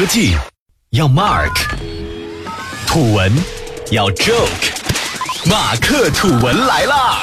[0.00, 0.32] 科技
[0.92, 1.52] 要 Mark，
[2.86, 3.30] 土文
[3.90, 7.18] 要 Joke，马克土文来啦！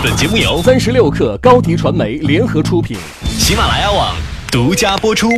[0.00, 4.14] 本节目由三十六克高低传媒联合出品，喜马拉雅网
[4.48, 5.28] 独家播出。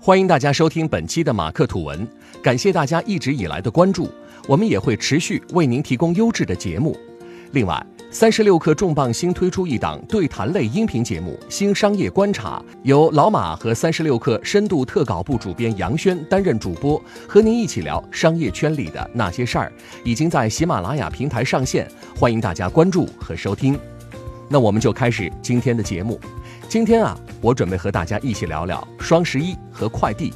[0.00, 2.08] 欢迎大家收听本期的马克土文，
[2.42, 4.10] 感谢大家一直以来的关注，
[4.46, 6.98] 我们也会持续为您提供优质的节目。
[7.52, 19.70] 另外，三十六氪重磅新推出一档对谈类音频节目《新商业观察》，由老马和三十六氪深度特稿部主编杨轩担任主播，和您一起聊商业圈里的那些事儿。
[20.04, 21.86] 已经在喜马拉雅平台上线，
[22.16, 23.78] 欢迎大家关注和收听。
[24.48, 26.18] 那我们就开始今天的节目。
[26.66, 30.32] 今天啊，我准备和大家一起聊聊双十一和快递。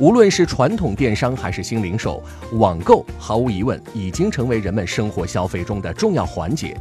[0.00, 2.22] 无论是传统电商还是新零售，
[2.52, 6.74] 网购毫无疑问已经成为人们生活消费中的重要环节。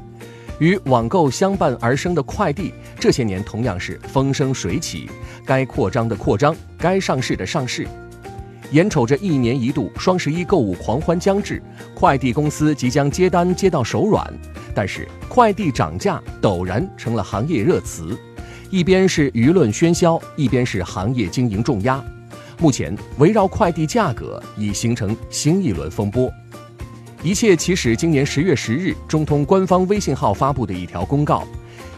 [0.57, 5.09] 与网购相伴而生的快递，这些年同样是风生水起，
[5.45, 7.85] 该扩张的扩张，该上市的上市。
[8.71, 11.61] 眼瞅着一年一度双十一购物狂欢将至，
[11.93, 14.33] 快递公司即将接单接到手软，
[14.73, 18.17] 但是快递涨价陡然成了行业热词，
[18.69, 22.01] 一边是舆论喧嚣，一边是行业经营重压。
[22.61, 26.29] 目前，围绕快递价格已形成新一轮风波。
[27.23, 31.47] 一切起始今年十月十日，中通官方微信号发布的一条公告：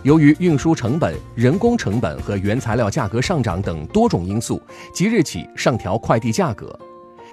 [0.03, 4.62] 由于运输成本、人工成本和原材料价格上涨等多种因素，
[4.94, 6.80] 即日起上调快递价格。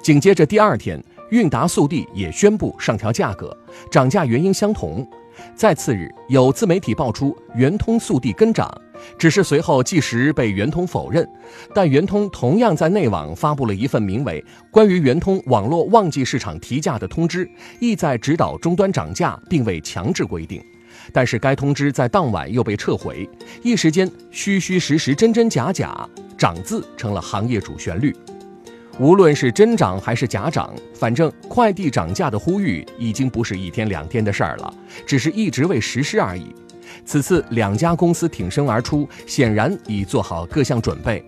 [0.03, 3.55] 紧接着第二天，韵达速递也宣布上调价格，
[3.91, 5.07] 涨价原因相同。
[5.55, 8.69] 在次日，有自媒体爆出圆通速递跟涨。
[9.17, 11.25] 只是随后即时被圆通否认，
[11.73, 17.47] 但圆通同样在内网发布了一份名为《关于圆通网络旺季市场提价的通知》，
[17.79, 20.61] 意在指导终端涨价，并未强制规定。
[21.13, 23.29] 但是该通知在当晚又被撤回，
[23.63, 28.13] 一时间虚虚实实、真真假假，涨字成了行业主旋律。
[28.99, 34.75] 无论是真涨还是假涨，反正快递涨价的呼吁已经不是一天两天的事儿了，
[35.07, 36.53] 只是一直未实施而已。
[37.05, 41.25] 此次两家公司挺身而出，显然已做好各项准备。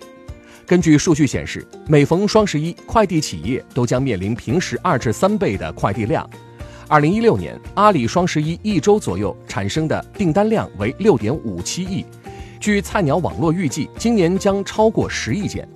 [0.66, 6.28] 根据数据显示，每逢双十一，快递企业都将面临平时二至三倍的快递量。
[6.88, 12.04] 二零一六年，阿里双十一一周左右产生的订单量为六点五七亿，
[12.59, 15.69] 据菜鸟网络预计，今年将超过十亿件。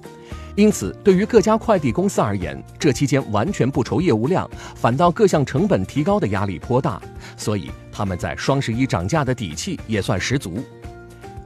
[0.56, 7.00] 因此，对于各家快递公司而言，这期间完全不愁业务量，反倒各项成本提高的压力颇大，
[7.36, 10.62] 所以他们在双十一涨价的底气也算十足。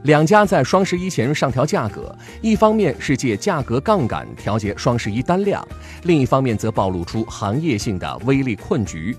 [0.03, 5.67] 两家在双十一前上调价格，一方面是借价格杠杆调节双十一单量，
[6.03, 9.17] 另一方面则暴露出行业性的微利困局。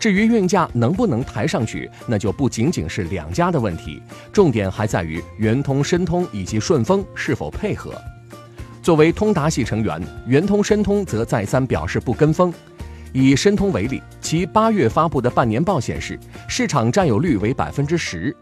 [0.00, 4.00] 至于运价能不能抬上去，那就不仅仅是两家的问题，
[4.32, 7.94] 重点还在于圆通、申通以及顺丰是否配合。
[8.84, 12.52] 作为通达系成员，圆通、申通则再三表示不跟风。
[13.14, 18.36] 以申通为例，其八月发布的半年报显示，市场占有率为百分之十。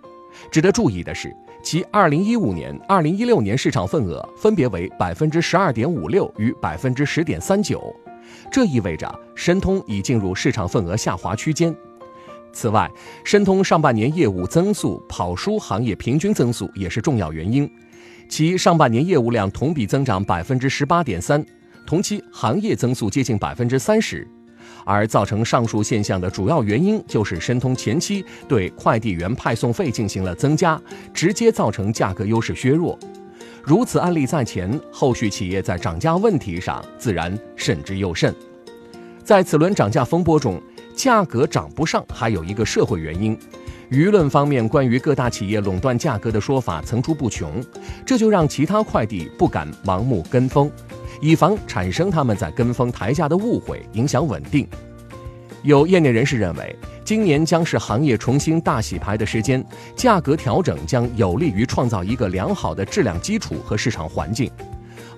[0.50, 1.32] 值得注意的是，
[1.62, 7.94] 其二零一五年、二零一六年市场份额分别为百分之十二点五六与百分之十点三九，
[8.50, 11.72] 这意味着申通已进入市场份额下滑区间。
[12.53, 12.91] 此外，
[13.22, 17.70] 申通上半年业务增速跑输行业平均增速也是重要原因。
[18.28, 21.44] 其上半年业务量同比增长百分之十八点三，
[21.86, 24.26] 同期行业增速接近百分之三十，
[24.84, 30.80] 而造成上述现象的主要原因就是申通前期对快递员派送费进行了增加，
[31.12, 32.98] 直接造成价格优势削弱。
[33.62, 38.34] 如此案例在前，后续企业在涨价问题上自然慎之又慎。
[39.22, 40.60] 在此轮涨价风波中，
[40.96, 43.38] 价格涨不上还有一个社会原因。
[43.92, 47.62] 舆论方面，关于各大企业垄断价格的说法层出不穷，
[48.06, 50.70] 这就让其他快递不敢盲目跟风，
[51.20, 54.66] 以防产生他们在跟风抬价的误会，影响稳定。
[55.62, 59.62] 有业内人士认为，今年将是行业重新大洗牌的时间，
[59.94, 64.50] 价格调整将有利于创造一个良好的质量基础和市场环境。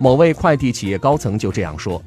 [0.00, 2.03] 某位快递企业高层就这样说：“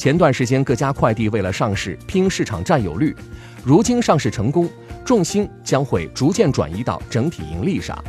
[0.00, 3.14] 前段时间各家快递为了上市拼市场占有率，
[3.62, 4.66] 如今上市成功。”
[5.04, 8.02] 重心将会逐渐转移到整体盈利上，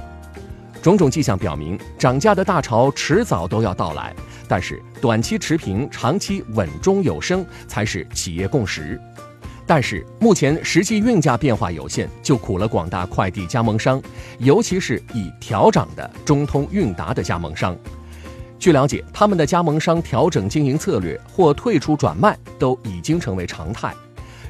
[0.81, 4.15] 种种迹象表明，涨价的大潮迟早都要到来。
[4.47, 8.97] 但是，短期持平，长期稳中有升才是企业共识。
[9.67, 14.01] 但是，目前实际运价变化有限，就苦了广大快递加盟商，
[14.37, 17.75] 尤其是已调涨的中通、韵达的加盟商。
[18.61, 23.91] 据了解，他们的加盟商调整经营策略或退出转卖都已经成为常态。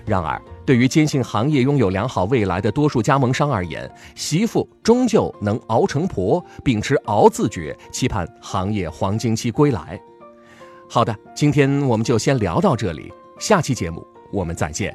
[0.06, 9.98] 然而，对于坚信行业拥有良好未来的多数加盟商而言，媳妇终究能熬成婆，秉持熬自觉，期盼行业黄金期归来。
[10.90, 14.94] 好的，今天我们就先聊到这里，下期节目我们再见。